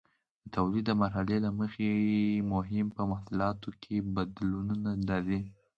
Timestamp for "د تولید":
0.43-0.83